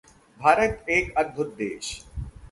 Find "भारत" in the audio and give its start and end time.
0.39-0.85